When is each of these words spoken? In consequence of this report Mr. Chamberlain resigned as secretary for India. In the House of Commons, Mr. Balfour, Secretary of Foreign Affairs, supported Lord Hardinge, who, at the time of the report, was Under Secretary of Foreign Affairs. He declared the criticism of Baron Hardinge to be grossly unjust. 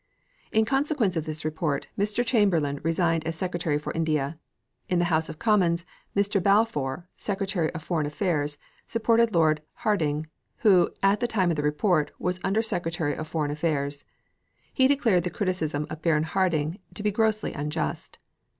In 0.51 0.65
consequence 0.65 1.15
of 1.15 1.25
this 1.25 1.45
report 1.45 1.85
Mr. 1.95 2.25
Chamberlain 2.25 2.79
resigned 2.81 3.23
as 3.27 3.35
secretary 3.35 3.77
for 3.77 3.93
India. 3.93 4.39
In 4.89 4.97
the 4.97 5.05
House 5.13 5.29
of 5.29 5.37
Commons, 5.37 5.85
Mr. 6.15 6.41
Balfour, 6.41 7.07
Secretary 7.15 7.69
of 7.73 7.83
Foreign 7.83 8.07
Affairs, 8.07 8.57
supported 8.87 9.31
Lord 9.35 9.61
Hardinge, 9.83 10.25
who, 10.61 10.89
at 11.03 11.19
the 11.19 11.27
time 11.27 11.51
of 11.51 11.55
the 11.55 11.61
report, 11.61 12.09
was 12.17 12.39
Under 12.43 12.63
Secretary 12.63 13.15
of 13.15 13.27
Foreign 13.27 13.51
Affairs. 13.51 14.03
He 14.73 14.87
declared 14.87 15.23
the 15.23 15.29
criticism 15.29 15.85
of 15.91 16.01
Baron 16.01 16.23
Hardinge 16.25 16.79
to 16.95 17.03
be 17.03 17.11
grossly 17.11 17.53
unjust. 17.53 18.17